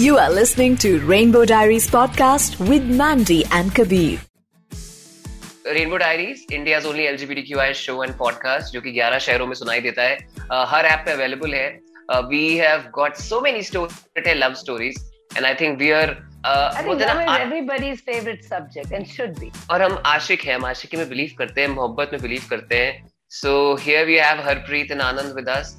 [0.00, 4.20] You are listening to Rainbow Diaries podcast with Mandy and Kabir.
[5.66, 10.02] Rainbow Diaries India's only LGBTQI show and podcast जो कि 11 शहरों में सुनाई देता
[10.02, 11.68] है uh, हर ऐप पे अवेलेबल है
[12.30, 15.04] we have got so many story love stories
[15.36, 19.52] and I think we are I think love is everybody's favorite subject and should be.
[19.70, 23.08] और हम आशिक हैं हम आशिकी में बिलीव करते हैं मोहब्बत में बिलीव करते हैं
[23.42, 23.54] so
[23.86, 25.78] here we have Harpreet and Anand with us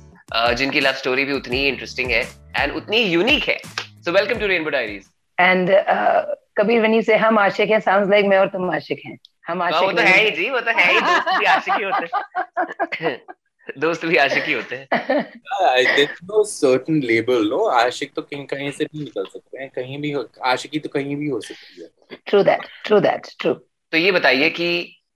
[0.57, 2.25] जिनकी लव स्टोरी भी उतनी ही इंटरेस्टिंग है
[2.57, 3.61] एंड उतनी यूनिक है
[4.05, 6.23] so welcome to Rainbow Diaries And uh,
[6.57, 9.17] Kabir, when you say हम आशिक हैं, sounds like मैं और तुम आशिक हैं.
[9.47, 11.83] हम हाँ, आशिक वो तो है ही जी वो तो है ही दोस्त भी आशिकी
[11.83, 13.15] होते हैं
[13.79, 14.87] दोस्त भी आशिकी होते हैं
[15.71, 17.59] I, there's no certain label, no?
[17.79, 21.15] आशिक तो कहीं कहीं से भी निकल सकते हैं कहीं भी हो आशिकी तो कहीं
[21.15, 22.69] भी हो सकती है True that.
[22.85, 23.31] True that.
[23.43, 23.55] True.
[23.93, 24.69] तो ये बताइए कि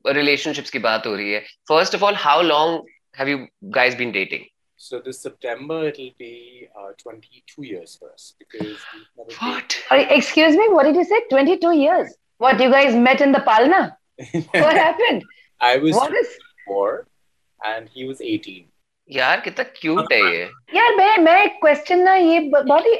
[0.05, 1.39] रिलेशनशिप्स की बात हो रही है
[1.69, 4.43] first of all how long have you guys been dating
[4.84, 9.74] So this September it'll be uh, 22 years for us because we've never been- what
[9.92, 11.20] Oh, excuse me, what did you say?
[11.32, 12.14] 22 years.
[12.44, 13.80] What, you guys met in the Palna?
[14.64, 15.26] What happened?
[15.60, 16.30] I was What is...
[16.66, 16.88] four
[17.60, 18.66] and he was 18.
[19.08, 20.42] यार कितना cute है ये
[20.74, 22.94] यार मैं मैं एक question ना ये ब- बहुत ही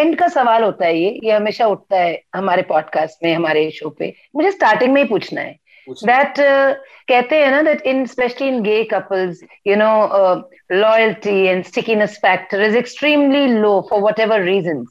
[0.00, 3.88] एंड का सवाल होता है ये ये हमेशा उठता है हमारे पॉडकास्ट में हमारे शो
[3.98, 5.61] पे मुझे स्टार्टिंग में ही पूछना है Which-
[6.10, 6.74] that uh,
[7.08, 12.18] कहते हैं ना that in especially in gay couples you know uh, loyalty and stickiness
[12.26, 14.88] factor is extremely low for whatever reasons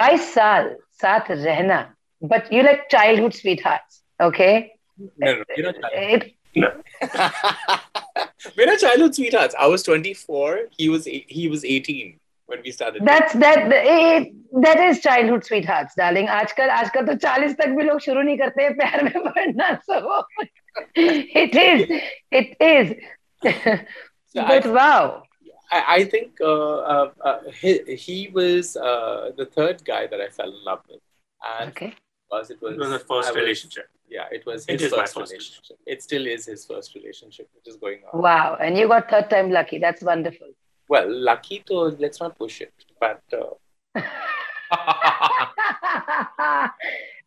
[0.00, 1.80] 22 साल साथ रहना
[2.34, 4.52] but you like childhood sweethearts okay
[5.24, 5.92] No, no, you're not child.
[6.14, 6.24] it,
[8.56, 9.54] We're not childhood sweethearts.
[9.58, 10.58] I was 24.
[10.78, 13.04] He was eight- he was 18 when we started.
[13.04, 14.32] that's that it,
[14.66, 18.62] that is childhood sweethearts darling आजकल आजकल तो 40 तक भी लोग शुरू नहीं करते
[18.62, 20.00] हैं प्यार में पड़ना so
[20.96, 21.86] it is
[22.42, 22.94] it is
[24.34, 25.22] So I- but wow
[25.72, 27.72] I, I think uh, uh, uh, he,
[28.04, 31.00] he was uh, the third guy that I fell in love with,
[31.50, 31.90] and okay
[32.24, 33.86] because it was It was the I first was- relationship.
[34.14, 35.76] Yeah, it was It his is my first first relationship.
[35.86, 38.20] It still is his first relationship, which is going on.
[38.28, 40.48] wow and you got third time lucky that's wonderful
[40.87, 43.95] Well, lucky to let's not push it, but uh,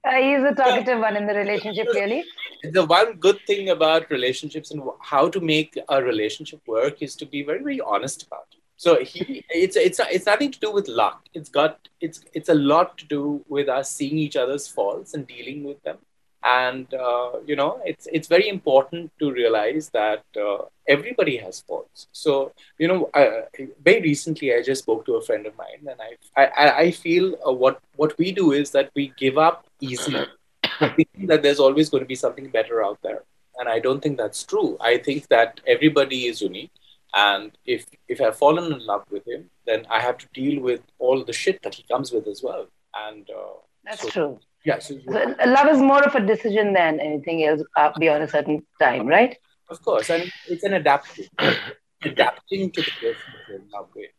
[0.04, 2.24] Uh, he's a talkative one in the relationship, really.
[2.72, 7.26] the one good thing about relationships and how to make a relationship work is to
[7.26, 8.58] be very very honest about it.
[8.76, 11.26] So he, it's it's it's nothing to do with luck.
[11.34, 15.26] It's got it's it's a lot to do with us seeing each other's faults and
[15.26, 15.98] dealing with them.
[16.44, 22.06] And uh, you know, it's it's very important to realize that uh, everybody has faults.
[22.12, 23.42] So you know, uh,
[23.84, 26.10] very recently I just spoke to a friend of mine, and I
[26.42, 30.26] I, I- I feel uh, what what we do is that we give up easily
[30.96, 33.22] thinking that there's always going to be something better out there.
[33.58, 34.76] And I don't think that's true.
[34.80, 36.70] I think that everybody is unique.
[37.14, 40.82] And if if I've fallen in love with him, then I have to deal with
[40.98, 42.66] all the shit that he comes with as well.
[42.94, 43.54] And uh,
[43.84, 44.40] That's so, true.
[44.64, 48.28] Yeah, so So, love is more of a decision than anything else uh, beyond a
[48.28, 49.36] certain time, right?
[49.70, 51.26] of course, and it's an adapting,
[52.02, 54.10] adapting to the person that you're in love with.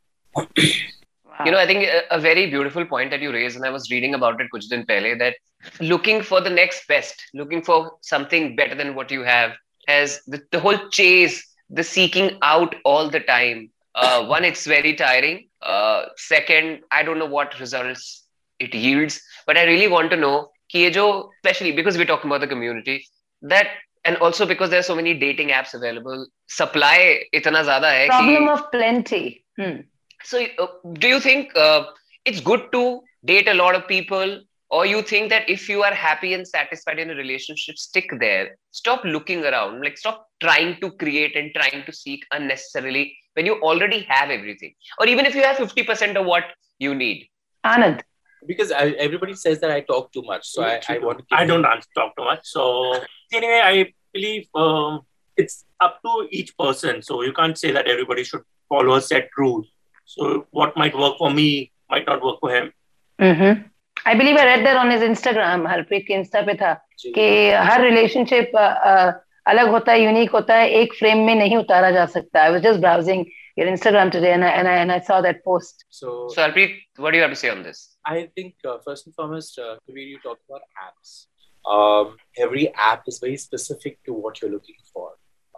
[1.25, 1.45] Wow.
[1.45, 3.89] You know, I think a, a very beautiful point that you raised, and I was
[3.89, 5.35] reading about it kuch din pehle, that
[5.79, 9.53] looking for the next best, looking for something better than what you have,
[9.87, 13.69] has the, the whole chase, the seeking out all the time.
[13.95, 15.47] Uh, one, it's very tiring.
[15.61, 18.25] Uh, second, I don't know what results
[18.59, 19.21] it yields.
[19.45, 23.05] But I really want to know, Kiejo, especially because we're talking about the community,
[23.41, 23.67] that
[24.05, 28.07] and also because there are so many dating apps available, supply itana zyada hai.
[28.07, 29.45] Problem ki, of plenty.
[29.57, 29.81] Hmm.
[30.23, 31.85] So, uh, do you think uh,
[32.25, 34.41] it's good to date a lot of people?
[34.71, 38.55] Or you think that if you are happy and satisfied in a relationship, stick there.
[38.69, 39.81] Stop looking around.
[39.81, 44.75] Like, stop trying to create and trying to seek unnecessarily when you already have everything.
[44.99, 46.43] Or even if you have 50% of what
[46.77, 47.27] you need.
[47.65, 48.01] Anand,
[48.46, 50.46] Because I, everybody says that I talk too much.
[50.46, 52.40] So I, I want to give I you- don't answer, talk too much.
[52.44, 52.94] So
[53.32, 55.00] anyway, I believe um,
[55.36, 57.00] it's up to each person.
[57.02, 59.64] So you can't say that everybody should follow a set rule.
[60.04, 62.72] So what might work for me might not work for him.
[63.18, 63.62] Mm-hmm.
[64.06, 65.66] I believe I read that on his Instagram.
[65.70, 66.72] Harpreet के insta पे था
[67.16, 67.26] कि
[67.68, 68.56] हर relationship
[69.52, 72.62] अलग होता है unique होता है एक फ्रेम में नहीं उतारा जा सकता I was
[72.62, 73.24] just browsing
[73.59, 75.83] your Instagram today and I, and I and I saw that post.
[75.89, 76.73] So, So, Harpreet,
[77.03, 77.79] what do you have to say on this?
[78.05, 81.09] I think uh, first and foremost, uh, Kabir, you talked about apps.
[81.75, 82.15] Um,
[82.45, 85.07] every app is very specific to what you're looking for.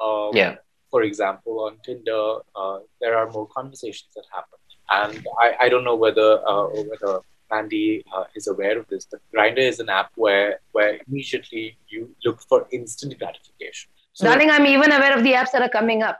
[0.05, 0.55] Um, Yeah.
[0.93, 2.23] For example, on Tinder,
[2.61, 4.59] uh, there are more conversations that happen,
[5.01, 7.11] and I, I don't know whether uh, whether
[7.49, 12.01] Mandy uh, is aware of this, but Grindr is an app where where immediately you
[12.25, 13.87] look for instant gratification.
[14.11, 16.19] So Darling, I'm even aware of the apps that are coming up.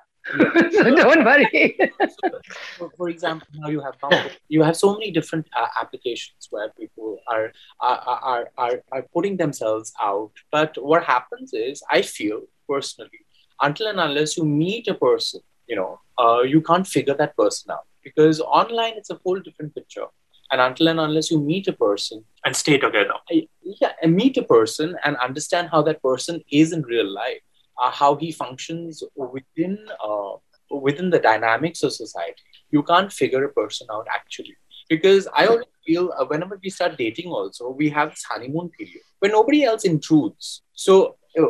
[0.71, 1.77] So don't worry.
[2.77, 4.31] for, for example, now you have Bumble.
[4.50, 9.38] you have so many different uh, applications where people are, are are are are putting
[9.38, 10.31] themselves out.
[10.51, 13.25] But what happens is, I feel personally,
[13.62, 17.71] until and unless you meet a person, you know, uh, you can't figure that person
[17.71, 20.06] out because online it's a whole different picture.
[20.51, 23.13] And until and unless you meet a person and stay together.
[23.29, 27.39] I, yeah, and meet a person and understand how that person is in real life,
[27.81, 30.33] uh, how he functions within uh,
[30.69, 32.44] within the dynamics of society.
[32.71, 34.56] You can't figure a person out actually,
[34.89, 39.01] because I always feel uh, whenever we start dating, also we have this honeymoon period
[39.19, 40.62] where nobody else intrudes.
[40.73, 41.47] So uh,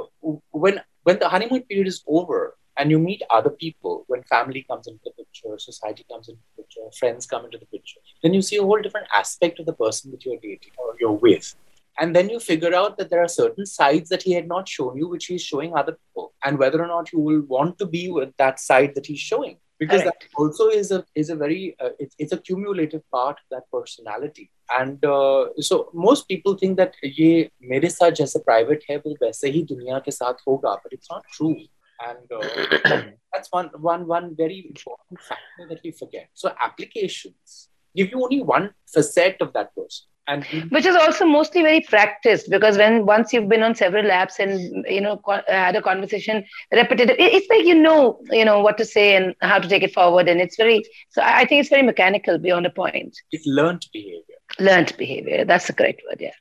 [0.51, 4.87] when when the honeymoon period is over, and you meet other people when family comes
[4.87, 8.41] into the picture, society comes into the picture, friends come into the picture, then you
[8.41, 11.55] see a whole different aspect of the person that you're dating or you're with.
[11.98, 14.98] And then you figure out that there are certain sides that he had not shown
[14.98, 18.10] you, which he's showing other people, and whether or not you will want to be
[18.10, 19.56] with that side that he's showing.
[19.78, 20.26] Because Correct.
[20.30, 23.64] that also is a is a very uh, it's, it's a cumulative part of that
[23.70, 24.50] personality.
[24.78, 29.50] And uh, so most people think that ये मेरे साथ जैसे private है वो वैसे
[29.56, 31.56] ही दुनिया के साथ होगा, but it's not true
[32.00, 33.02] and uh,
[33.32, 38.42] that's one one one very important factor that we forget so applications give you only
[38.42, 42.96] one facet of that person and you- which is also mostly very practiced because when
[43.10, 46.42] once you've been on several apps and you know co- had a conversation
[46.80, 47.98] repetitive it- it's like you know
[48.38, 50.78] you know what to say and how to take it forward and it's very
[51.16, 54.40] so i I think it's very mechanical beyond a point it's learned behavior
[54.70, 56.36] learned behavior that's the correct word yeah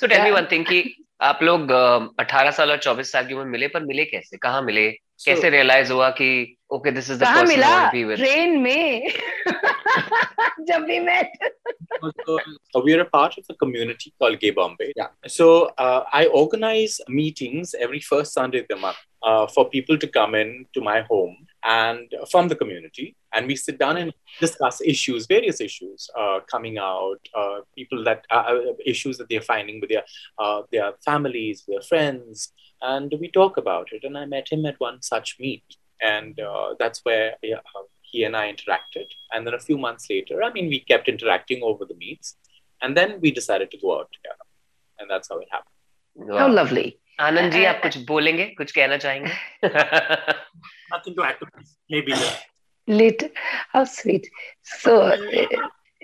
[0.00, 0.38] So tell me Yeah.
[0.40, 0.80] one thing कि
[1.28, 1.70] आप लोग
[2.20, 4.82] अठारह साल और चौबीस साल की उम्र मिले पर मिले कैसे कहाँ मिले
[5.24, 6.28] कैसे रियलाइज हुआ कि
[6.76, 9.08] ओके दिस इज द कहाँ पर्सन मिला आई बी विद ट्रेन में
[10.68, 11.38] जब भी met
[12.26, 12.38] So,
[12.76, 14.92] uh, we are a part of a community called Gay Bombay.
[14.96, 15.10] Yeah.
[15.34, 15.46] So
[15.84, 20.34] uh, I organize meetings every first Sunday of the month uh, for people to come
[20.34, 25.26] in to my home and from the community, and we sit down and discuss issues,
[25.26, 29.90] various issues uh, coming out, uh, people that uh, uh, issues that they're finding with
[29.90, 30.04] their
[30.38, 32.52] uh, their families, their friends,
[32.82, 34.04] and we talk about it.
[34.04, 35.64] And I met him at one such meet,
[36.00, 39.06] and uh, that's where yeah, uh, he and I interacted.
[39.32, 42.36] And then a few months later, I mean, we kept interacting over the meets.
[42.82, 44.44] And then we decided to go out together.
[44.98, 45.70] And that's how it happened.
[46.38, 46.88] how lovely
[47.20, 49.32] Anand ji आप कुछ बोलेंगे कुछ कहना चाहेंगे
[50.92, 51.76] Nothing to add to this.
[51.90, 52.12] Maybe.
[52.12, 52.34] yeah.
[52.86, 53.22] lit
[53.72, 54.26] how sweet
[54.62, 54.94] so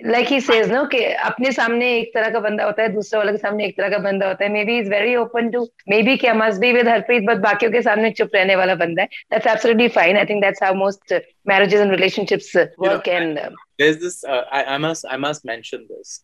[0.06, 3.32] like he says no कि अपने सामने एक तरह का बंदा होता है दूसरे वाले
[3.32, 5.62] के सामने एक तरह का बंदा होता है maybe is very open to
[6.02, 9.08] maybe क्या must be with Harpreet but बाकियों के सामने चुप रहने वाला बंदा है
[9.32, 11.14] that's absolutely fine I think that's how most
[11.48, 16.20] marriages and relationships work and there is this I I must I must mention this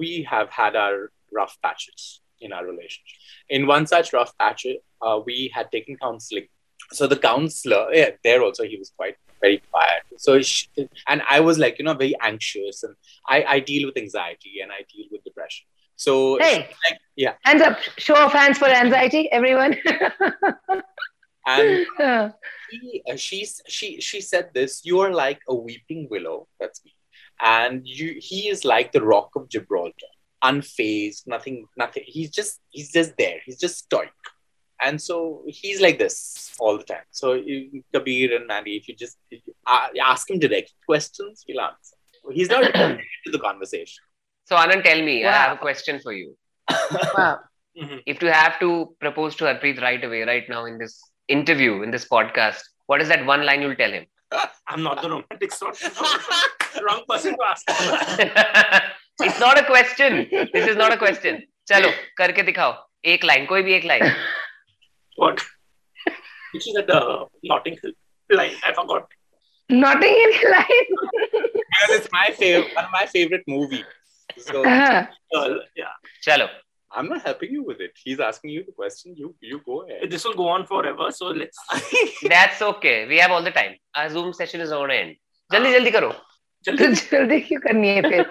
[0.00, 2.10] we have had our rough patches
[2.42, 4.66] in our relationship in one such rough patch
[5.26, 6.46] we had taken counselling
[6.92, 10.02] So the counselor, yeah, there also he was quite very quiet.
[10.18, 10.68] So she,
[11.08, 12.94] and I was like, you know, very anxious, and
[13.28, 15.66] I, I deal with anxiety and I deal with depression.
[15.96, 16.54] So Hey.
[16.54, 16.58] she,
[16.90, 19.76] like, yeah, hands up show of hands for anxiety everyone
[21.46, 22.30] and Uh,
[22.70, 26.92] she, uh, she she she said this you are like a weeping willow that's me
[27.40, 30.12] and you he is like the rock of gibraltar
[30.42, 34.10] unfazed nothing nothing he's just he's just there he's just stoic
[34.80, 37.06] and so he's like this all the time.
[37.10, 37.42] So
[37.92, 41.96] kabir and Mandy if you just if uh, you ask him direct questions he'll answer.
[42.32, 44.02] He's not into the conversation.
[44.44, 45.30] So anand tell me wow.
[45.30, 46.36] i have a question for you.
[47.16, 47.40] Wow.
[47.76, 47.98] Mm-hmm.
[48.06, 50.94] if you have to propose to harpreet right away right now in this
[51.28, 54.06] interview in this podcast what is that one line you'll tell him?
[54.68, 55.80] I'm not the romantic sort.
[56.82, 57.64] Wrong person to ask.
[59.20, 60.28] It's not a question.
[60.52, 61.42] This is not a question.
[61.68, 62.74] चलो करके दिखाओ
[63.12, 64.12] एक line कोई भी एक line
[65.15, 65.41] What?
[66.53, 67.91] Which is at the Notting Hill
[68.29, 68.55] line.
[68.63, 69.07] I forgot.
[69.69, 70.87] Notting Hill line
[71.81, 73.85] because it's my favorite one of my favorite movies
[74.37, 75.05] so uh-huh.
[75.35, 75.93] Uh, yeah.
[76.25, 76.47] चलो
[76.91, 80.09] i'm not helping you with it he's asking you the question you you go ahead
[80.13, 81.05] This will go on forever.
[81.17, 81.57] So let's.
[82.33, 85.17] that's okay we have all the time our zoom session is on end
[85.53, 86.09] जल्दी जल्दी करो
[86.65, 88.21] तो जल्दी क्यों करनी है फिर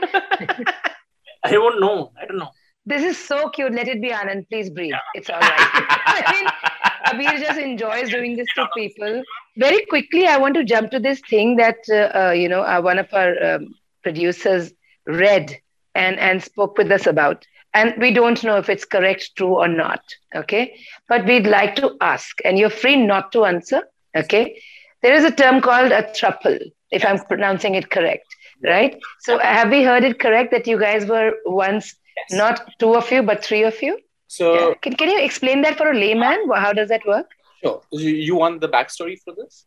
[1.49, 2.13] I won't know.
[2.21, 2.49] I don't know.
[2.93, 3.75] This is so cute.
[3.77, 4.43] Let it be Anand.
[4.51, 4.97] Please breathe.
[5.21, 5.87] It's all right.
[6.17, 6.49] I mean,
[7.06, 9.24] Kabir just enjoys doing this to people.
[9.58, 12.82] Very quickly, I want to jump to this thing that uh, uh, you know uh,
[12.82, 14.72] one of our um, producers
[15.06, 15.58] read
[15.94, 19.68] and and spoke with us about, and we don't know if it's correct, true, or
[19.68, 20.02] not.
[20.36, 20.76] Okay,
[21.08, 23.84] but we'd like to ask, and you're free not to answer.
[24.16, 24.62] Okay,
[25.02, 26.60] there is a term called a thruple,
[26.92, 28.28] if I'm pronouncing it correct,
[28.64, 28.98] right?
[29.20, 32.38] So have we heard it correct that you guys were once Yes.
[32.40, 34.00] not two of you, but three of you?
[34.28, 36.50] So Can, can you explain that for a layman?
[36.56, 37.28] How does that work?
[37.64, 37.82] Sure.
[37.92, 39.66] You, you want the backstory for this?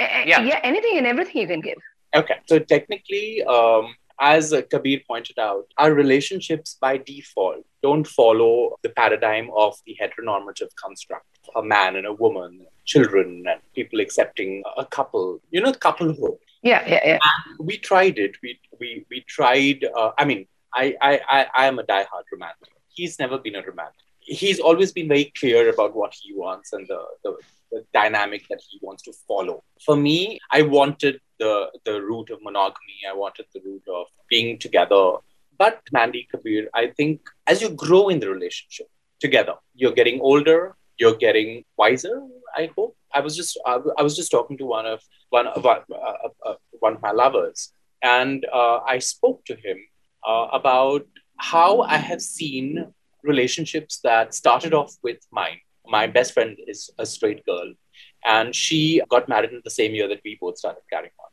[0.00, 0.42] Uh, Yeah.
[0.42, 1.78] yeah, anything and everything you can give.
[2.14, 2.36] Okay.
[2.46, 8.88] So technically, um, as uh, Kabir pointed out, our relationships by default don't follow the
[8.88, 14.84] paradigm of the heteronormative construct a man and a woman, children, and people accepting a
[14.84, 16.38] couple, you know, couplehood.
[16.62, 17.18] Yeah, yeah, yeah.
[17.60, 18.36] We tried it.
[18.42, 22.72] We, we, we tried, uh, I mean, I, I, I, I am a diehard romantic.
[22.96, 24.06] He's never been a romantic.
[24.20, 27.36] He's always been very clear about what he wants and the, the,
[27.70, 29.62] the dynamic that he wants to follow.
[29.84, 32.98] For me, I wanted the the route of monogamy.
[33.08, 35.04] I wanted the route of being together.
[35.58, 38.88] But Mandy Kabir, I think as you grow in the relationship
[39.20, 42.16] together, you're getting older, you're getting wiser.
[42.56, 42.96] I hope.
[43.12, 45.00] I was just I, I was just talking to one of
[45.30, 47.72] one of uh, uh, uh, one of my lovers,
[48.02, 49.78] and uh, I spoke to him
[50.26, 51.06] uh, about
[51.38, 55.58] how I have seen relationships that started off with mine.
[55.86, 57.72] My best friend is a straight girl,
[58.24, 61.30] and she got married in the same year that we both started carrying on.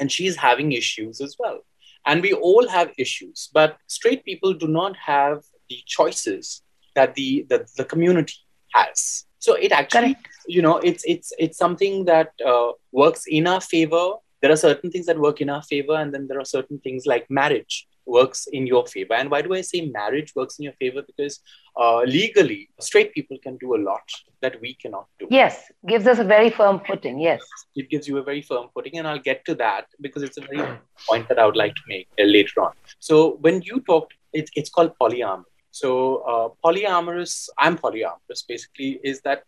[0.00, 1.60] And she's having issues as well.
[2.04, 6.62] And we all have issues, but straight people do not have the choices
[6.94, 8.34] that the, that the community
[8.74, 9.24] has.
[9.38, 10.28] So it actually, Correct.
[10.46, 14.14] you know, it's it's it's something that uh, works in our favor.
[14.42, 17.06] There are certain things that work in our favor, and then there are certain things
[17.06, 19.14] like marriage works in your favor.
[19.14, 21.02] And why do I say marriage works in your favor?
[21.02, 21.40] Because
[21.76, 24.02] uh, legally, straight people can do a lot
[24.42, 25.26] that we cannot do.
[25.30, 27.18] Yes, gives us a very firm footing.
[27.18, 27.42] Yes.
[27.74, 30.42] It gives you a very firm footing, and I'll get to that because it's a
[30.42, 32.72] very point that I would like to make uh, later on.
[32.98, 35.44] So when you talked, it, it's called polyamory.
[35.70, 38.46] So uh, polyamorous, I'm polyamorous.
[38.48, 39.42] Basically, is that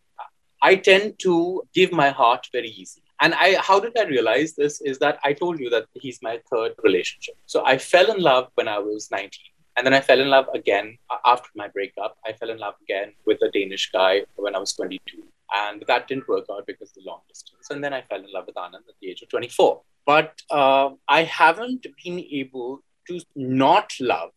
[0.60, 3.02] I tend to give my heart very easy.
[3.20, 4.80] And I, how did I realize this?
[4.80, 7.34] Is that I told you that he's my third relationship.
[7.46, 9.30] So I fell in love when I was 19.
[9.76, 12.16] And then I fell in love again after my breakup.
[12.26, 15.22] I fell in love again with a Danish guy when I was 22.
[15.54, 17.70] And that didn't work out because of the long distance.
[17.70, 19.80] And then I fell in love with Anand at the age of 24.
[20.04, 24.30] But uh, I haven't been able to not love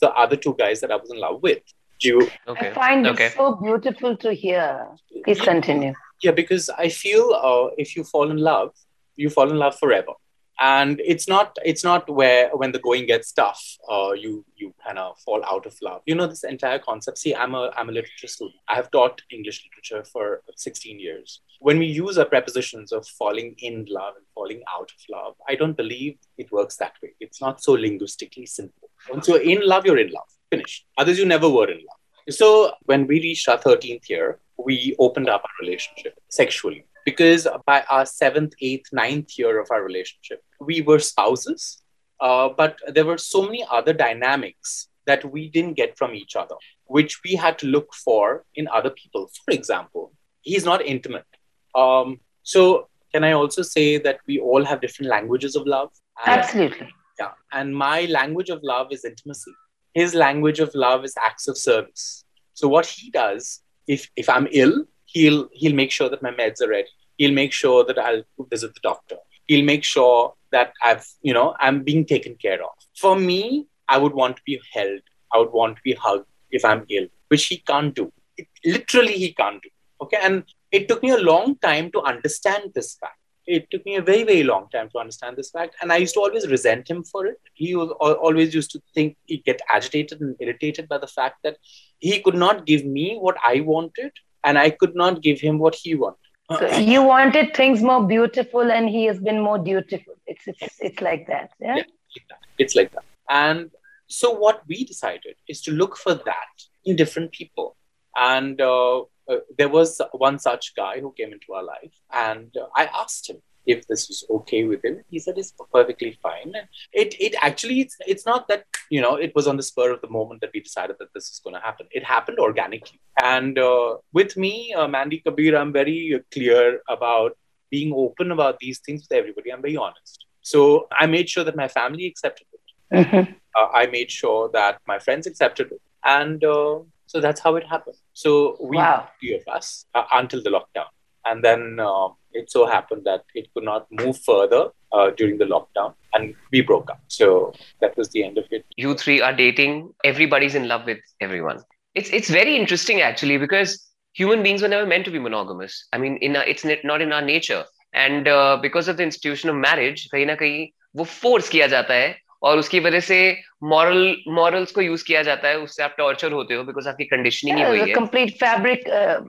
[0.00, 1.62] the other two guys that I was in love with.
[2.00, 2.70] Do you, Okay.
[2.70, 3.26] I find okay.
[3.26, 4.86] it so beautiful to hear.
[5.24, 5.94] Please continue.
[6.22, 8.70] Yeah because i feel uh, if you fall in love
[9.16, 10.12] you fall in love forever.
[10.58, 14.98] And it's not it's not where when the going gets tough uh, you you kind
[14.98, 16.00] of fall out of love.
[16.06, 17.18] You know this entire concept?
[17.18, 18.56] See i'm a i'm a literature student.
[18.66, 21.42] I have taught english literature for 16 years.
[21.60, 25.54] When we use our prepositions of falling in love and falling out of love i
[25.56, 27.10] don't believe it works that way.
[27.20, 28.88] It's not so linguistically simple.
[29.10, 30.30] Once you're in love you're in love.
[30.50, 30.86] Finished.
[30.96, 31.95] Others you never were in love
[32.30, 37.84] so when we reached our 13th year, we opened up our relationship sexually because by
[37.90, 41.82] our seventh, eighth, ninth year of our relationship, we were spouses,
[42.20, 46.56] uh, but there were so many other dynamics that we didn't get from each other,
[46.86, 49.30] which we had to look for in other people.
[49.44, 51.26] For example, he's not intimate.
[51.74, 55.90] Um, so can I also say that we all have different languages of love?
[56.26, 56.88] And- Absolutely.
[57.20, 57.32] yeah.
[57.52, 59.52] And my language of love is intimacy.
[60.00, 62.24] His language of love is acts of service.
[62.52, 63.62] So what he does,
[63.94, 64.74] if if I'm ill,
[65.06, 66.92] he'll he'll make sure that my meds are ready.
[67.16, 69.16] He'll make sure that I'll visit the doctor.
[69.46, 72.74] He'll make sure that I've, you know, I'm being taken care of.
[73.02, 75.00] For me, I would want to be held.
[75.32, 78.12] I would want to be hugged if I'm ill, which he can't do.
[78.36, 79.70] It, literally, he can't do.
[80.02, 80.18] Okay.
[80.22, 84.02] And it took me a long time to understand this fact it took me a
[84.02, 87.02] very very long time to understand this fact and i used to always resent him
[87.04, 91.06] for it he was always used to think he'd get agitated and irritated by the
[91.06, 91.56] fact that
[91.98, 94.12] he could not give me what i wanted
[94.44, 98.70] and i could not give him what he wanted So you wanted things more beautiful,
[98.70, 100.14] and he has been more dutiful.
[100.26, 101.50] It's it's it's like that.
[101.60, 101.76] Yeah.
[101.76, 102.36] Yeah.
[102.58, 103.04] It's like that.
[103.28, 103.70] And
[104.06, 107.75] so what we decided is to look for that in different people.
[108.16, 112.66] And uh, uh, there was one such guy who came into our life, and uh,
[112.74, 115.02] I asked him if this was okay with him.
[115.10, 116.52] He said it's perfectly fine.
[116.54, 119.90] And it it actually it's it's not that you know it was on the spur
[119.92, 121.86] of the moment that we decided that this is going to happen.
[121.90, 123.00] It happened organically.
[123.22, 127.36] And uh, with me, uh, Mandy Kabir, I'm very clear about
[127.70, 129.52] being open about these things with everybody.
[129.52, 130.24] I'm very honest.
[130.42, 132.60] So I made sure that my family accepted it.
[133.06, 133.34] Mhm.
[133.58, 135.80] Uh, I made sure that my friends accepted it.
[136.04, 137.97] And uh, so that's how it happened.
[138.13, 139.07] So we, Wow.
[139.19, 140.85] three of us, uh, until the lockdown.
[141.25, 145.45] And then uh, it so happened that it could not move further uh, during the
[145.45, 147.01] lockdown and we broke up.
[147.07, 148.65] So that was the end of it.
[148.77, 149.73] you three are dating
[150.03, 151.59] everybody's in love with everyone
[151.95, 153.71] it's it's very interesting actually because
[154.19, 157.01] human beings were never meant to be monogamous i mean in our, it's net- not
[157.05, 157.63] in our nature
[158.05, 160.61] and uh, because of the institution of marriage कहीं ना कहीं
[161.01, 162.09] वो force किया जाता है
[162.42, 163.18] और उसकी वजह से
[163.64, 167.58] मॉरल मॉरल्स को यूज़ किया जाता है उससे आप टॉर्चर होते हो बिकॉज़ आपकी कंडीशनिंग
[167.58, 168.84] ही हुई है। कंप्लीट फैब्रिक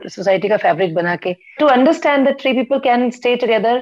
[0.09, 3.79] सोसाइटी का फैब्रिक बना के। To understand that three people can stay together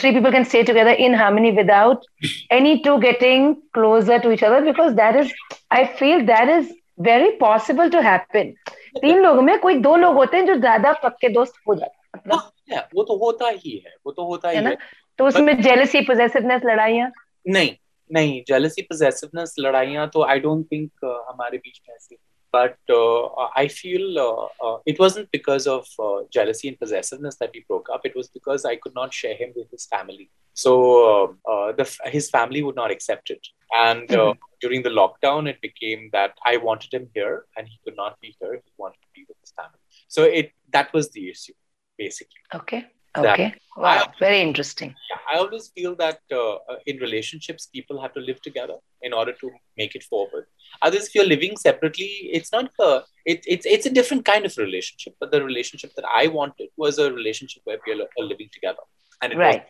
[0.00, 2.04] three people can stay together in harmony without
[2.52, 5.32] any two getting closer to each other because that is
[5.72, 8.52] I feel that is very possible to happen
[9.00, 12.10] तीन लोगों में कोई दो लोग होते हैं जो ज़्यादा पक्के दोस्त हो जाते हैं
[12.16, 14.76] मतलब। हाँ, वो तो होता ही है वो तो होता ही है ना?
[15.18, 17.10] तो उसमें जेलसी पोजेसिवनेस लड़ाइयाँ?
[17.46, 17.70] नहीं
[18.13, 22.17] नहीं jealousy possessiveness लड़ाइयाँ तो I don't think uh, हमारे बीच में ऐसी
[22.53, 27.49] but uh, I feel uh, uh, it wasn't because of uh, jealousy and possessiveness that
[27.53, 28.05] we broke up.
[28.05, 30.29] It was because I could not share him with his family.
[30.53, 30.73] So
[31.11, 33.47] uh, uh, the, his family would not accept it.
[33.75, 37.97] And uh, during the lockdown, it became that I wanted him here, and he could
[37.97, 38.53] not be here.
[38.53, 39.79] He wanted to be with his family.
[40.07, 41.53] So it that was the issue,
[41.97, 42.43] basically.
[42.53, 42.85] Okay.
[43.14, 43.54] That- Okay.
[43.76, 44.12] Wow.
[44.18, 44.94] Very interesting.
[45.10, 49.12] Yeah, I always feel that uh, uh, in relationships, people have to live together in
[49.12, 50.46] order to make it forward.
[50.82, 54.56] Others, if you're living separately, it's not a, it, it's it's a different kind of
[54.58, 55.14] relationship.
[55.20, 58.84] But the relationship that I wanted was a relationship where we are living together,
[59.22, 59.64] and it Right.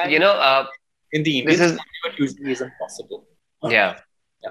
[0.00, 0.66] and you know uh,
[1.12, 3.20] in the this Indian is- scenario, it usually isn't possible.
[3.76, 4.00] yeah
[4.44, 4.50] Yeah.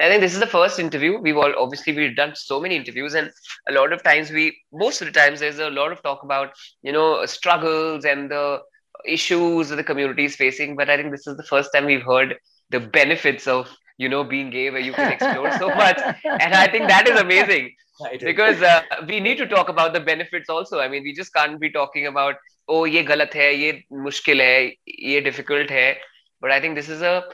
[0.00, 1.18] I think this is the first interview.
[1.18, 3.30] We've all obviously we've done so many interviews, and
[3.68, 6.52] a lot of times we most of the times there's a lot of talk about
[6.82, 8.60] you know struggles and the
[9.06, 10.76] issues that the community is facing.
[10.76, 12.36] But I think this is the first time we've heard
[12.70, 16.66] the benefits of you know being gay, where you can explore so much, and I
[16.66, 17.70] think that is amazing
[18.20, 20.80] because uh, we need to talk about the benefits also.
[20.80, 22.36] I mean, we just can't be talking about
[22.68, 25.98] oh ye galat hai, ye mushkil hai, ye difficult hai.
[26.40, 27.24] But I think this is a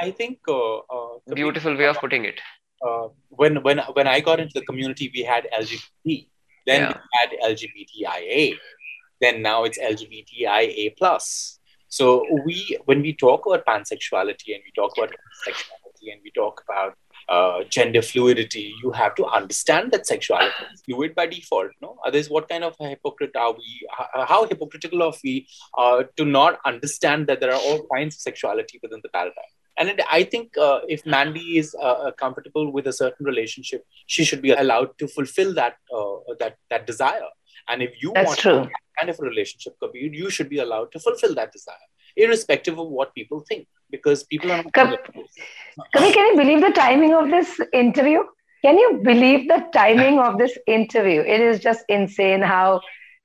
[0.00, 2.40] I think uh, uh, beautiful way of putting it.
[2.88, 3.08] uh,
[3.40, 6.16] when when when I got into the community, we had LGBT,
[6.66, 6.94] then Yeah.
[6.96, 8.42] we had LGBTIA,
[9.22, 11.58] then now it's LGBTIA plus.
[11.88, 12.06] So
[12.46, 12.56] we
[12.90, 15.14] when we talk about pansexuality and we talk about
[15.46, 16.92] sexuality and we talk about
[17.28, 21.70] uh, gender fluidity, you have to understand that sexuality is fluid by default.
[21.80, 23.68] No, otherwise, what kind of a hypocrite are we?
[23.98, 25.46] How, how hypocritical are we
[25.78, 29.52] uh, to not understand that there are all kinds of sexuality within the paradigm?
[29.76, 34.24] And it, I think uh, if Mandy is uh, comfortable with a certain relationship, she
[34.24, 37.28] should be allowed to fulfill that uh, that that desire.
[37.68, 38.52] And if you That's want true.
[38.60, 42.78] that kind of a relationship, Kabir, you should be allowed to fulfill that desire, irrespective
[42.78, 44.72] of what people think, because people are not.
[44.72, 44.98] Kab-
[45.96, 48.22] Kavi, can you believe the timing of this interview?
[48.64, 51.20] Can you believe the timing of this interview?
[51.20, 52.80] It is just insane how.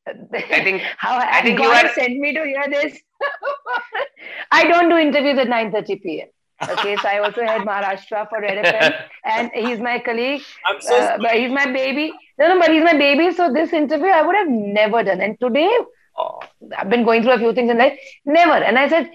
[0.08, 3.00] I think how I think God you has are- sent me to hear this.
[4.52, 6.28] I don't do interviews at 9:30 p.m.
[6.63, 8.93] Okay, so I also had Maharashtra for Red FM,
[9.25, 10.43] and he's my colleague.
[10.71, 12.13] I'm so Uh, but he's my baby.
[12.39, 13.33] No, no, but he's my baby.
[13.33, 15.21] So this interview I would have never done.
[15.21, 15.69] And today
[16.17, 16.39] Oh,
[16.79, 17.99] I've been going through a few things in life.
[18.25, 18.53] Never.
[18.53, 19.11] And I said,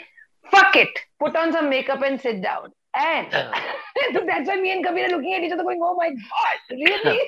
[0.51, 0.89] fuck it.
[1.19, 2.73] Put on some makeup and sit down.
[2.93, 3.27] And
[4.13, 6.57] so that's why me and Kabir are looking at each other going, oh my God,
[6.71, 7.21] really?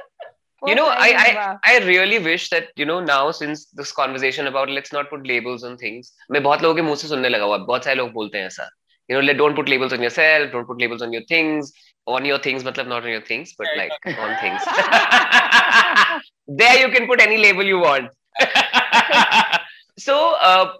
[0.67, 1.59] you know I, I Wow.
[1.65, 5.63] I really wish that you know now since this conversation about let's not put labels
[5.69, 8.37] on things मैं बहुत लोगों के मुंह से सुनने लगा हुआ बहुत सारे लोग बोलते
[8.37, 8.69] हैं ऐसा
[9.07, 11.71] you know let don't put labels on yourself don't put labels on your things
[12.07, 13.91] on your things मतलब not on your things but like
[14.25, 14.61] on things
[16.61, 18.09] there you can put any label you want
[19.97, 20.73] so uh,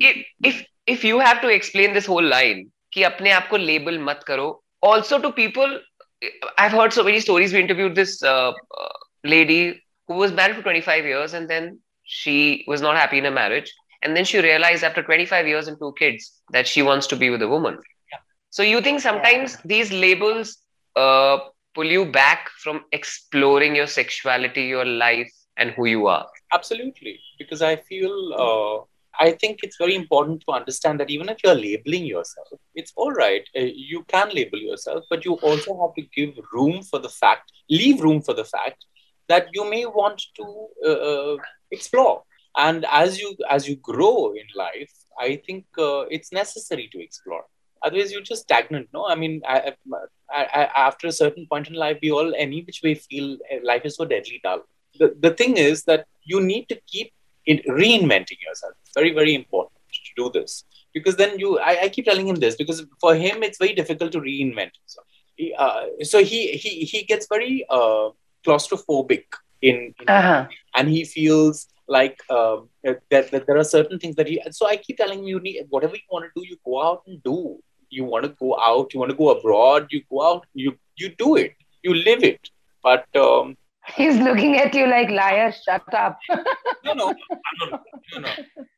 [0.00, 3.98] if if if you have to explain this whole line कि अपने आप को label
[4.08, 4.48] मत करो
[4.82, 5.78] also to people
[6.56, 7.52] I've heard so many stories.
[7.52, 8.88] We interviewed this uh, uh,
[9.24, 13.30] lady who was married for 25 years and then she was not happy in her
[13.30, 13.72] marriage.
[14.03, 17.29] And then she realized after 25 years and two kids that she wants to be
[17.29, 17.79] with a woman.
[18.49, 20.57] So you think sometimes these labels
[20.95, 21.39] uh,
[21.73, 26.27] pull you back from exploring your sexuality, your life, and who you are?
[26.53, 27.19] absolutely.
[27.37, 31.55] Because I feel, uh, I think it's very important to understand that even if you're
[31.55, 33.43] labeling yourself, it's all right.
[33.55, 37.51] Uh, you can label yourself, but you also have to give room for the fact,
[37.69, 38.85] leave room for the fact
[39.29, 41.37] that you may want to uh, uh,
[41.71, 42.23] explore.
[42.55, 47.45] And as you as you grow in life, I think uh, it's necessary to explore.
[47.81, 48.87] Otherwise, you're just stagnant.
[48.93, 49.73] No, I mean, I,
[50.31, 53.57] I, I, after a certain point in life, we all any which way feel uh,
[53.63, 54.61] life is so deadly dull.
[54.99, 57.11] The, the thing is that you need to keep
[57.45, 58.73] in reinventing yourself.
[58.83, 60.63] It's very, very important to do this
[60.93, 61.59] because then you.
[61.59, 65.07] I, I keep telling him this because for him it's very difficult to reinvent himself.
[65.35, 68.09] He, uh, so he he he gets very uh,
[68.45, 69.25] claustrophobic
[69.61, 70.47] in, in Uh-huh.
[70.75, 74.41] and he feels like um, that, that there are certain things that he.
[74.51, 77.21] So I keep telling you need whatever you want to do, you go out and
[77.23, 77.59] do.
[77.89, 81.09] You want to go out, you want to go abroad, you go out, you you
[81.09, 82.49] do it, you live it.
[82.83, 83.55] But um,
[83.95, 86.17] He's looking at you like liar, shut up.
[86.85, 87.79] no, no, no,
[88.13, 88.29] no, no.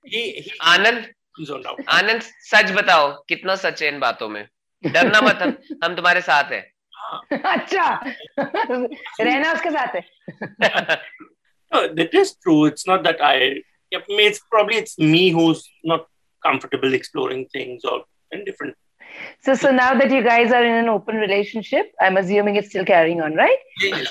[0.03, 1.07] He, he Anand,
[1.45, 1.79] zoned out.
[1.87, 4.45] Anand सच बताओ कितना सच है इन बातों में
[4.83, 6.63] डरना मत हम हम तुम्हारे साथ हैं
[7.55, 7.87] अच्छा
[9.21, 10.03] रहना उसके साथ है
[11.99, 12.65] That is true.
[12.65, 13.35] It's not that I.
[13.93, 16.07] I mean, it's probably it's me who's not
[16.43, 18.75] comfortable exploring things or in different.
[19.41, 22.85] So, so now that you guys are in an open relationship, I'm assuming it's still
[22.85, 23.57] carrying on, right?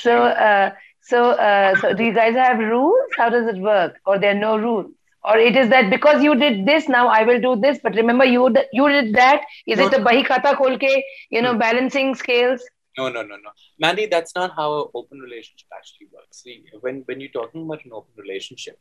[0.00, 3.11] So, uh, so, uh, so do you guys have rules?
[3.18, 4.90] How does it work, or there are no rules?
[5.22, 7.79] Or it is that because you did this, now I will do this.
[7.83, 9.42] But remember, you you did that.
[9.66, 12.62] Is No, it a bahi khata khol ke, you know, balancing scales?
[12.96, 13.50] No, no, no, no.
[13.78, 16.42] Mandy, that's not how an open relationship actually works.
[16.42, 18.78] See, when, when you're talking about an open relationship,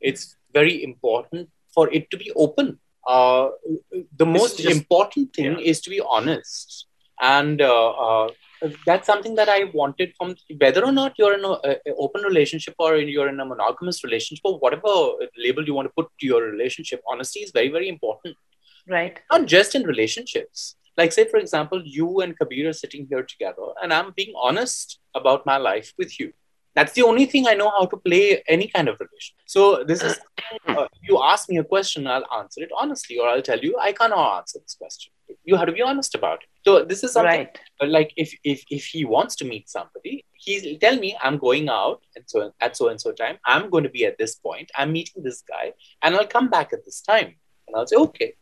[0.00, 2.78] it's very important for it to be open.
[3.06, 3.50] Uh,
[4.16, 5.70] the most just- important thing yeah.
[5.70, 6.86] is to be honest.
[7.20, 8.28] And uh, uh,
[8.84, 12.96] that's something that I wanted from whether or not you're in an open relationship or
[12.96, 14.88] you're in a monogamous relationship or whatever
[15.38, 18.36] label you want to put to your relationship, honesty is very, very important
[18.88, 19.18] Right.
[19.32, 20.76] not just in relationships.
[20.96, 24.98] Like, say, for example, you and Kabir are sitting here together, and I'm being honest
[25.14, 26.32] about my life with you.
[26.74, 29.34] That's the only thing I know how to play any kind of relation.
[29.46, 30.18] So, this is,
[30.68, 33.92] uh, you ask me a question, I'll answer it honestly, or I'll tell you, I
[33.92, 35.12] cannot answer this question.
[35.44, 36.48] You have to be honest about it.
[36.66, 37.58] So, this is something Right.
[37.80, 41.68] uh, like if, if if he wants to meet somebody, he'll tell me, I'm going
[41.70, 44.70] out and so at so and so time, I'm going to be at this point,
[44.76, 47.36] I'm meeting this guy, and I'll come back at this time.
[47.66, 48.34] And I'll say, okay.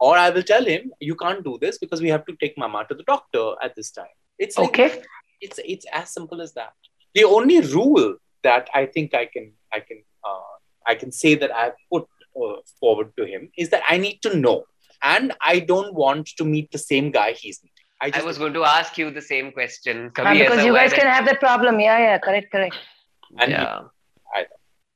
[0.00, 2.84] Or I will tell him, you can't do this because we have to take mama
[2.88, 4.14] to the doctor at this time.
[4.38, 5.02] It's like, okay.
[5.40, 6.72] It's it's as simple as that.
[7.14, 10.54] The only rule that I think I can I can uh,
[10.86, 12.08] I can say that I've put
[12.40, 14.64] uh, forward to him is that I need to know,
[15.02, 17.70] and I don't want to meet the same guy he's meeting.
[18.00, 20.10] I, I was going to ask you the same question.
[20.18, 21.80] Ah, because you guys can have that problem.
[21.80, 22.76] Yeah, yeah, correct, correct.
[23.38, 23.82] And yeah.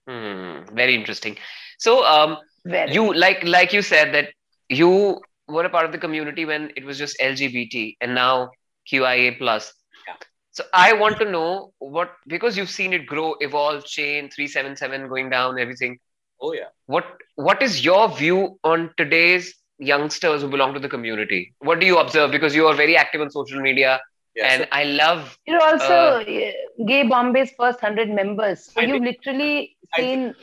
[0.08, 1.36] Hmm, very interesting.
[1.78, 2.92] So, um, very.
[2.94, 4.30] you like like you said that
[4.68, 8.50] you were a part of the community when it was just LGBT and now
[8.90, 9.72] QIA plus.
[10.06, 10.14] Yeah.
[10.50, 14.76] So I want to know what because you've seen it grow, evolve, change, three seven
[14.76, 15.98] seven going down, everything.
[16.42, 16.68] oh yeah.
[16.86, 21.54] What what is your view on today's youngsters who belong to the community?
[21.60, 22.30] What do you observe?
[22.30, 24.00] Because you are very active on social media,
[24.36, 25.38] Yeah, and so- I love.
[25.46, 26.52] You're also Uh,
[26.90, 28.64] Gay Bombay's first hundred members.
[28.72, 30.34] So I you've think- literally seen.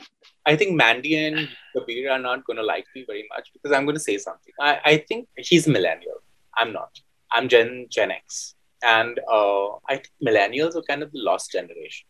[0.46, 3.84] I think Mandy and Kabir are not going to like me very much because I'm
[3.84, 4.52] going to say something.
[4.60, 6.18] I, I think he's millennial.
[6.56, 6.90] I'm not.
[7.32, 12.06] I'm Gen Gen X, and uh, I think millennials are kind of the lost generation.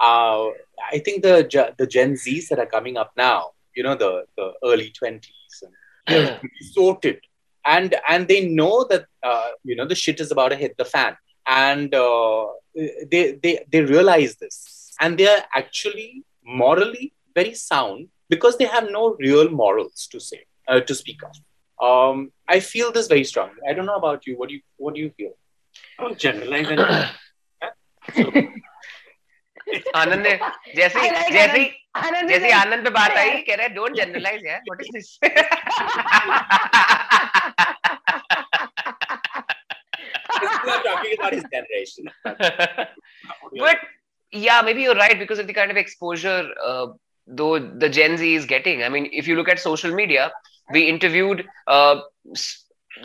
[0.00, 0.46] Uh,
[0.92, 4.52] I think the the Gen Zs that are coming up now, you know, the the
[4.64, 5.64] early twenties,
[6.06, 6.38] and
[6.72, 7.20] sorted,
[7.66, 10.84] and and they know that uh, you know the shit is about to hit the
[10.84, 11.16] fan,
[11.48, 12.46] and uh,
[13.10, 18.89] they they they realize this, and they are actually morally very sound because they have
[18.97, 21.33] no real morals to say uh, to speak of.
[21.89, 23.59] Um, I feel this very strongly.
[23.69, 24.37] I don't know about you.
[24.37, 25.33] What do you what do you feel?
[25.99, 28.51] Don't generalize anything.
[29.95, 30.33] आनंद ने
[30.75, 32.07] जैसे I like जैसे Anand.
[32.07, 34.81] Anand is जैसे like- आनंद पे बात आई कह रहा है don't generalise यार what
[34.81, 35.07] is this
[40.41, 42.09] He's not talking about his generation.
[43.57, 43.77] but
[44.31, 46.87] yeah maybe you're right because of the kind of exposure uh,
[47.30, 50.30] though the gen z is getting i mean if you look at social media
[50.72, 51.96] we interviewed uh,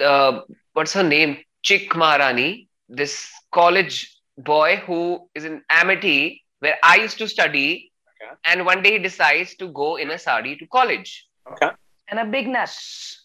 [0.04, 0.42] uh,
[0.74, 3.16] what's her name chick maharani this
[3.52, 3.98] college
[4.38, 5.00] boy who
[5.36, 8.36] is in amity where i used to study Okay.
[8.46, 11.12] and one day he decides to go in a sari to college
[11.52, 11.72] Okay.
[12.10, 12.70] and a big nut.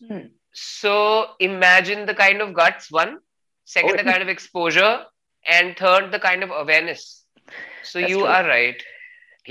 [0.08, 0.26] Hmm.
[0.52, 3.18] so imagine the kind of guts one
[3.64, 5.04] second Oh, the kind of exposure
[5.46, 7.24] and third the kind of awareness
[7.82, 8.28] so That's you true.
[8.28, 8.82] are right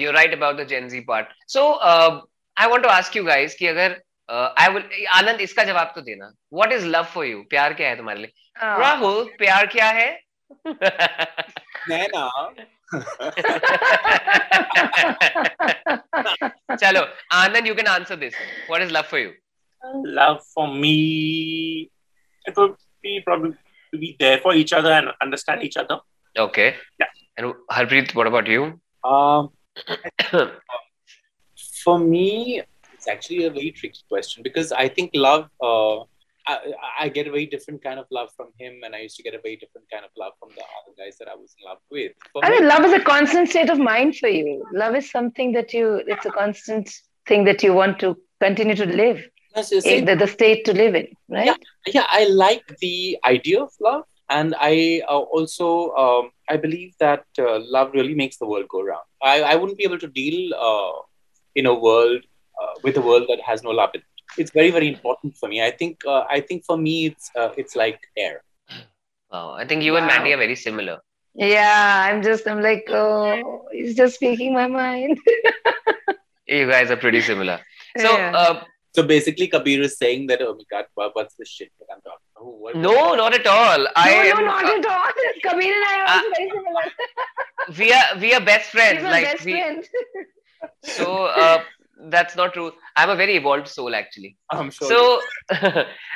[0.03, 2.21] you're right about the gen z part so uh,
[2.57, 3.97] i want to ask you guys कि अगर
[4.33, 6.31] uh, I will आनंद इसका जवाब तो देना
[6.61, 8.79] what is love for you प्यार क्या है तुम्हारे लिए Ah.
[8.81, 10.09] राहुल प्यार क्या है
[11.91, 12.29] Naina.
[16.83, 17.01] चलो
[17.41, 18.35] आनंद you can answer this
[18.73, 19.33] what is love for you
[20.17, 21.91] Love for me,
[22.51, 22.77] it would
[23.07, 23.51] be probably
[23.93, 25.99] to be there for each other and understand each other.
[26.45, 26.69] okay
[27.03, 27.11] Yeah.
[27.37, 28.63] and Harpreet what about you
[29.15, 29.51] Um,
[31.84, 32.62] for me,
[32.94, 35.50] it's actually a very tricky question because I think love.
[35.62, 36.04] Uh,
[36.48, 39.24] I, I get a very different kind of love from him, and I used to
[39.24, 41.70] get a very different kind of love from the other guys that I was in
[41.70, 42.14] love with.
[42.34, 44.66] For I me- mean, love is a constant state of mind for you.
[44.74, 46.90] Love is something that you, it's a constant
[47.28, 49.24] thing that you want to continue to live,
[49.56, 51.46] eh, the, the state to live in, right?
[51.46, 51.56] Yeah.
[51.94, 57.24] yeah i like the idea of love and i uh, also um, i believe that
[57.46, 60.40] uh, love really makes the world go round i, I wouldn't be able to deal
[60.68, 60.94] uh,
[61.56, 62.22] in a world
[62.62, 64.06] uh, with a world that has no love in it
[64.42, 65.58] it's very very important for me.
[65.68, 68.36] I think uh, I think for me it's uh, it's like air.
[69.32, 70.12] Wow, I think you and Wow.
[70.12, 70.98] Mandy are very similar.
[71.34, 75.18] Yeah, I'm just, I'm like, oh, he's just speaking my mind.
[76.48, 77.60] You guys are pretty similar.
[77.98, 78.32] So, Yeah.
[78.44, 78.64] uh,
[78.96, 80.86] So basically, Kabir is saying that oh my god,
[81.18, 82.29] what's this shit that I'm talking?
[82.42, 83.88] Oh, no, not at all.
[83.96, 85.12] I no, am, no, not uh, at all.
[85.44, 86.86] Kabir and I are also very similar.
[87.78, 89.04] we are we are best friends.
[89.04, 89.86] My like best we, friend.
[90.84, 91.62] so uh,
[92.10, 92.72] that's not true.
[92.96, 94.38] I'm a very evolved soul actually.
[94.50, 94.88] I'm sure.
[94.88, 95.22] So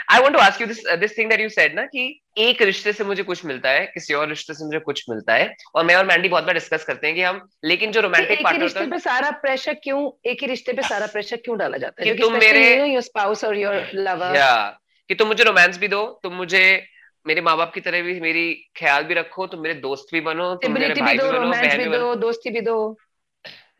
[0.09, 2.61] I want to ask you this uh, this thing that you said ना कि एक
[2.61, 5.85] रिश्ते से मुझे कुछ मिलता है किसी और रिश्ते से मुझे कुछ मिलता है और
[5.85, 8.63] मैं और मैंडी बहुत बार डिस्कस करते हैं कि हम लेकिन जो रोमांटिक ही पार्टनर
[8.63, 12.09] रिश्ते पे सारा प्रेशर क्यों एक ही रिश्ते पे सारा प्रेशर क्यों डाला जाता है
[12.09, 15.87] कि क्योंकि तुम मेरे- योर स्पाउस और योर लवर या कि तुम मुझे रोमांस भी
[15.87, 16.87] दो तुम मुझे
[17.27, 20.55] मेरे माँ बाप की तरह भी मेरी ख्याल भी रखो तुम मेरे दोस्त भी बनो
[20.55, 22.97] तुम मेरे भाई भी, भी बनो बहन दो दोस्ती भी दो।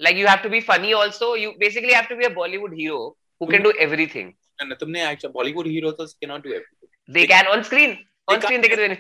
[0.02, 3.18] Like you have to be funny also you basically have to be a Bollywood hero
[3.42, 4.32] who can do everything
[4.80, 7.98] तुमने actually Bollywood heroes can not do everything they can on screen
[8.30, 8.96] on screen they can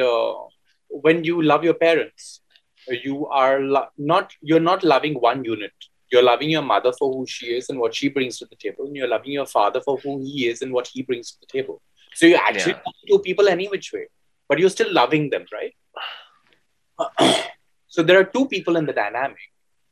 [0.00, 0.48] uh,
[0.88, 2.40] when you love your parents,
[2.88, 5.72] you are lo- not you're not loving one unit.
[6.12, 8.86] You're loving your mother for who she is and what she brings to the table,
[8.86, 11.46] and you're loving your father for who he is and what he brings to the
[11.46, 11.82] table.
[12.14, 12.92] So you're actually Yeah.
[13.08, 14.06] two people any which way,
[14.48, 15.74] but you're still loving them, right?
[17.88, 19.36] so there are two people in the dynamic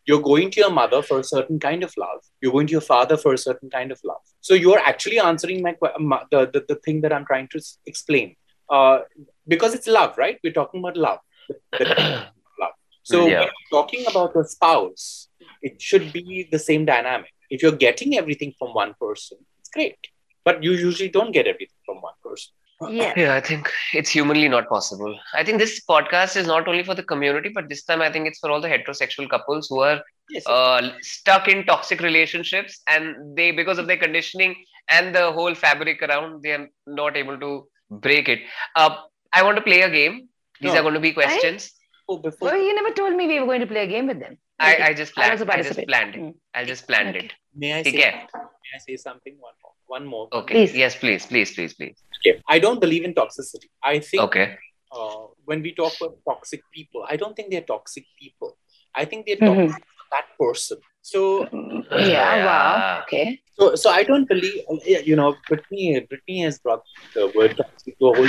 [0.07, 2.81] you're going to your mother for a certain kind of love you're going to your
[2.81, 6.65] father for a certain kind of love so you're actually answering my ma- the, the,
[6.69, 8.35] the thing that i'm trying to s- explain
[8.71, 8.99] uh,
[9.47, 10.39] because it's love right?
[10.43, 11.19] We're talking about love.
[11.79, 12.27] The- the-
[12.61, 12.73] love.
[13.03, 13.41] So Yeah.
[13.41, 15.29] when you're talking about a spouse
[15.63, 17.33] it should be the same dynamic.
[17.51, 19.99] If you're getting everything from one person it's great.
[20.45, 22.53] But you usually don't get everything from one person.
[22.91, 23.13] Yeah.
[23.17, 25.13] Yeah i think it's humanly not possible.
[25.35, 28.27] I think this podcast is not only for the community but this time i think
[28.27, 30.47] it's for all the heterosexual couples who are yes.
[30.47, 34.57] uh, stuck in toxic relationships and they because of their conditioning
[34.89, 38.41] and the whole fabric around they are not able to break it.
[38.77, 38.97] Uh,
[39.35, 40.29] I want to play a game.
[40.61, 40.79] These no.
[40.79, 41.71] are going to be questions.
[41.75, 42.49] I, oh, before.
[42.49, 44.39] Well, you never told me we were going to play a game with them.
[44.59, 45.51] I, I just planned.
[45.51, 46.21] I, I just planned it.
[46.21, 46.35] Mm.
[46.55, 47.27] I just planned okay.
[47.27, 47.33] it.
[47.57, 49.35] May I, say, may I say something?
[49.41, 49.73] One more.
[49.87, 50.29] One more.
[50.33, 50.55] Okay.
[50.55, 50.77] Please.
[50.77, 51.97] Yes, please, please, please, please.
[52.21, 52.41] Okay.
[52.49, 53.69] I don't believe in toxicity.
[53.83, 54.23] I think.
[54.23, 54.57] Okay.
[54.93, 58.57] Uh, when we talk about toxic people, I don't think they're toxic people.
[58.95, 59.73] I think they're mm-hmm.
[59.73, 59.79] for
[60.13, 60.79] that person.
[61.03, 62.11] So mm-hmm.
[62.11, 63.41] yeah, wow, okay.
[63.59, 64.77] So so I don't believe uh,
[65.11, 66.07] you know Britney.
[66.09, 66.83] Britney has brought
[67.15, 68.29] the word toxic to a whole,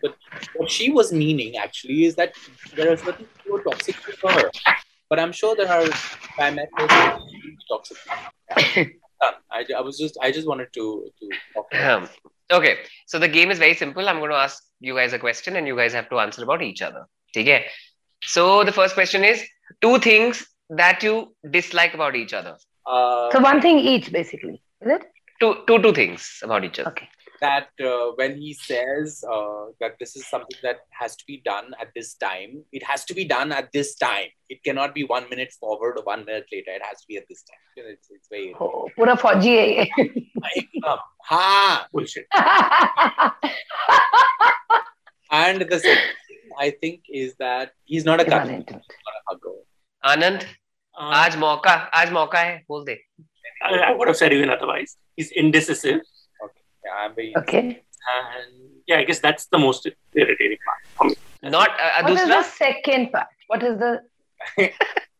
[0.00, 0.15] but
[0.56, 2.34] what she was meaning actually is that
[2.74, 4.50] there are certain people who are toxic to her.
[5.08, 5.88] But I'm sure there are.
[6.38, 7.18] I met her
[7.68, 7.96] toxic.
[9.50, 10.18] I, I was just.
[10.20, 11.28] I just wanted to to.
[11.54, 12.08] Talk about Um,
[12.52, 15.56] okay so the game is very simple i'm going to ask you guys a question
[15.56, 17.66] and you guys have to answer about each other okay
[18.22, 19.42] so the first question is
[19.80, 24.88] two things that you dislike about each other uh, so one thing each basically is
[24.96, 25.04] it
[25.40, 27.08] two two two things about each other okay
[27.41, 31.73] that uh, when he says uh, that this is something that has to be done
[31.81, 34.27] at this time, it has to be done at this time.
[34.49, 36.71] It cannot be one minute forward or one minute later.
[36.79, 37.63] It has to be at this time.
[37.77, 38.53] You know, It's, it's very.
[38.59, 39.89] oh, पूरा फौजी है ये
[41.31, 41.87] ha!
[41.93, 42.25] Bullshit.
[45.31, 48.73] And the second thing I think is that he's not a He's not cuddler, into
[48.75, 48.81] it.
[48.87, 49.57] he's not a hugger.
[50.13, 50.43] Anand
[50.99, 52.93] Uh, आज मौका आज मौका है बोल दे
[53.67, 54.97] I, I would have said even otherwise.
[55.15, 56.01] He's indecisive.
[56.86, 57.82] Yeah, I mean, okay.
[58.14, 58.52] And
[58.86, 61.16] yeah, I guess that's the most irritating part for me.
[61.42, 63.26] Not uh, what is the second part?
[63.48, 64.02] What is the?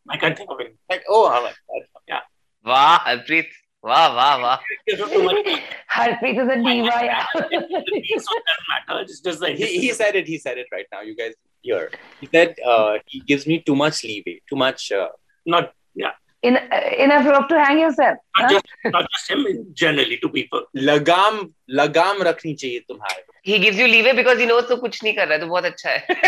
[0.08, 0.76] I can't think of it.
[0.88, 1.50] Like, oh, how
[2.06, 2.20] yeah.
[2.64, 3.48] Wow, Harpreet.
[3.82, 4.58] Wow, wow, wow.
[5.90, 6.96] Harpreet is a diva.
[7.10, 9.04] Yeah.
[9.24, 10.26] Just like he, he said it.
[10.28, 11.00] He said it right now.
[11.00, 11.90] You guys hear?
[12.20, 14.92] He said uh, he gives me too much leeway, too much.
[14.92, 15.08] Uh,
[15.44, 16.12] not yeah
[16.48, 18.48] In, uh, enough rope to hang yourself not huh?
[18.56, 19.44] just not just him.
[19.82, 20.66] Generally, to people.
[20.90, 21.38] लगाम
[21.78, 25.28] लगाम रखनी चाहिए तुम्हारे he gives you leeway because he knows तो कुछ नहीं कर
[25.28, 26.20] रहा है तो बहुत अच्छा है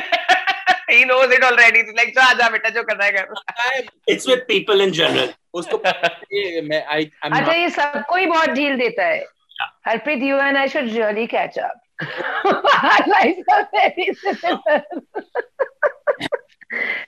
[0.90, 4.46] he knows it already He's like जा जा बेटा जो करना है कर It's with
[4.52, 5.34] people in general.
[5.54, 5.82] उसको
[6.34, 9.24] ये मैं I I'm अच्छा not, ये सबको ही बहुत ढील देता है
[9.88, 11.80] Harpreet you and I should really catch up
[13.12, 14.82] lives are very similar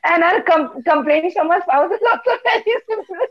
[0.05, 3.27] and our com- complaints from our spouse is also very similar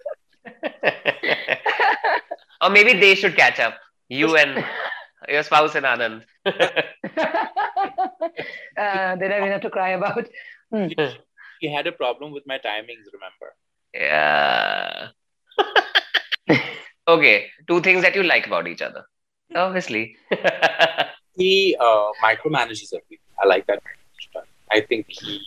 [2.61, 3.75] or maybe they should catch up
[4.07, 4.63] you and
[5.29, 6.53] your spouse and Anand uh,
[9.15, 10.27] they have to cry about
[11.59, 13.05] he had a problem with my timings.
[13.11, 13.53] Remember?
[13.93, 15.07] yeah
[17.07, 19.03] okay two things that you like about each other
[19.55, 20.15] obviously
[21.39, 23.19] He uh, micromanages everything.
[23.41, 24.29] I like that very much.
[24.33, 25.39] But I think he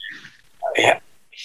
[0.78, 0.94] uh,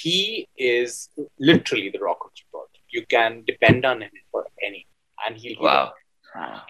[0.01, 2.79] he is literally the rock of Gibraltar.
[2.89, 4.87] You can depend on him for any,
[5.25, 5.61] and he'll.
[5.61, 5.93] Wow.
[6.35, 6.61] wow.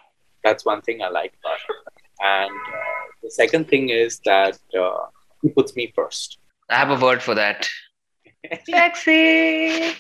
[0.43, 1.75] That's one thing I like about him.
[2.19, 5.07] And uh, the second thing is that uh,
[5.41, 6.39] he puts me first.
[6.69, 7.67] I have a word for that.
[8.69, 9.93] Sexy.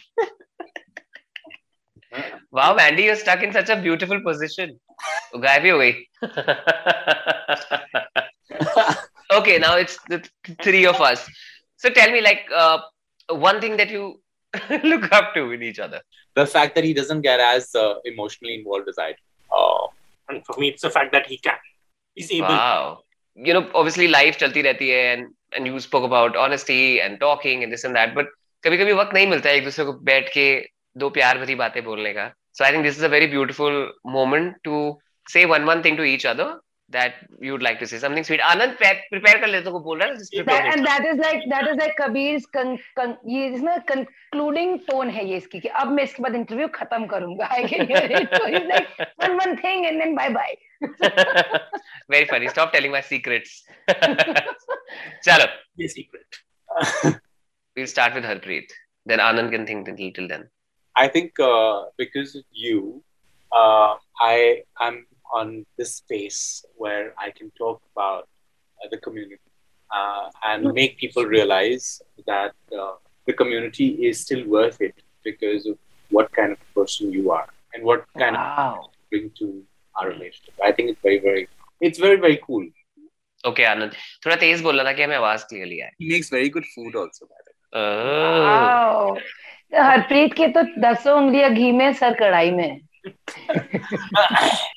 [2.51, 4.79] wow, Andy, you're stuck in such a beautiful position.
[9.29, 10.23] Okay, now it's the
[10.63, 11.29] three of us.
[11.75, 12.79] So tell me, like, uh,
[13.28, 14.20] one thing that you
[14.84, 16.00] look up to in each other.
[16.34, 19.22] The fact that he doesn't get as uh, emotionally involved as I do.
[19.62, 19.88] Uh,
[20.32, 21.56] And for me, it's the fact that he can.
[22.14, 22.48] He's able.
[22.48, 23.00] Wow.
[23.46, 27.64] You know, obviously life चलती रहती है and and you spoke about honesty and talking
[27.64, 28.30] and this and that, but
[28.64, 30.46] कभी कभी वक्त नहीं मिलता है एक दूसरे को बैठ के
[31.02, 32.26] दो प्यार भरी बातें बोलने का.
[32.58, 33.76] So I think this is a very beautiful
[34.16, 34.80] moment to
[35.34, 36.48] say one one thing to each other
[36.89, 38.39] that you would like to say something sweet.
[38.39, 41.77] Anand prepare kar le to ko bol raha hai and that is like that is
[41.77, 46.21] like kabir's con, con, ye isna concluding tone hai ye iski ki ab main iske
[46.27, 47.49] baad interview khatam karunga.
[47.59, 48.29] I can hear it.
[48.37, 48.89] So he's like
[49.25, 50.55] one one thing and then bye bye.
[52.09, 52.47] Very funny.
[52.47, 53.63] Stop telling my secrets.
[55.27, 55.47] Chalo.
[55.75, 56.43] Ye secret.
[57.75, 58.71] We'll start with harpreet.
[59.05, 60.49] Then anand can think till, till then.
[60.95, 63.03] I think uh, because of you
[63.51, 68.28] uh, i am on this space where I can talk about
[68.82, 69.40] uh, the community
[69.90, 72.94] uh, and make people realize that uh,
[73.26, 75.78] the community is still worth it because of
[76.10, 79.62] what kind of person you are and what kind of wow bring to
[79.96, 80.54] our relationship.
[80.62, 81.48] I think it's very, very,
[81.80, 82.66] it's very, very cool.
[83.44, 83.94] Okay, Anand.
[84.24, 85.90] थोड़ा तेज बोलना था कि हमें आवाज clearly आए.
[86.00, 87.26] He makes very good food also.
[87.26, 87.56] By the way.
[87.80, 88.42] Oh.
[88.48, 89.18] wow
[89.72, 92.80] तो हरप्रीत के तो दसों उंगलियां घी में सर कढ़ाई में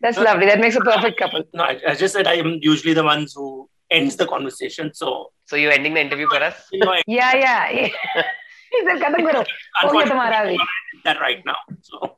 [0.00, 0.46] That's no, lovely.
[0.46, 1.44] That makes a perfect couple.
[1.54, 4.92] No, I, I just said I am usually the ones who ends the conversation.
[4.94, 6.54] So, so you're ending the interview for us?
[6.72, 7.70] Yeah, yeah.
[7.70, 8.22] yeah.
[11.04, 11.56] that right now.
[11.82, 12.16] So,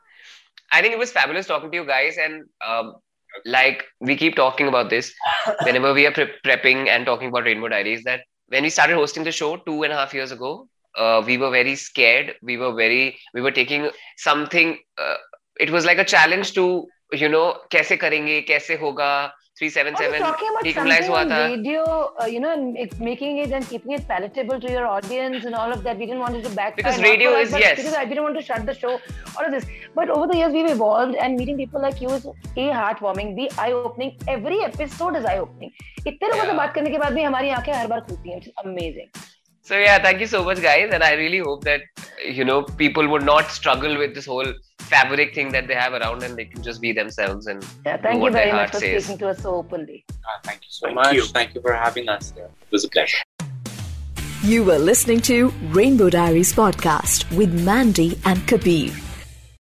[0.73, 2.97] I think it was fabulous talking to you guys, and um,
[3.45, 5.15] like we keep talking about this
[5.63, 8.05] whenever we are pre- prepping and talking about Rainbow Diaries.
[8.05, 11.39] That when we started hosting the show two and a half years ago, uh, we
[11.39, 12.35] were very scared.
[12.43, 14.79] We were very we were taking something.
[14.99, 15.17] Uh,
[15.61, 19.35] it was like a challenge to you know कैसे करेंगे कैसे होगा?
[36.07, 38.41] इतने लोगों से बात करने के बाद भी हमारी आँखें हर बार खुलती है.
[39.69, 41.83] So yeah, thank you so much, guys, and I really hope that
[42.25, 44.51] you know people would not struggle with this whole
[44.93, 48.03] fabric thing that they have around, and they can just be themselves and Yeah, do
[48.05, 49.05] thank you what very much for says.
[49.05, 50.07] speaking to us so openly.
[50.25, 51.15] Ah, thank you so Thank much.
[51.17, 51.27] you.
[51.27, 52.49] Thank you for having us here.
[52.63, 53.19] It was a pleasure.
[54.43, 58.93] You were listening to Rainbow Diaries podcast with Mandy and Kabir.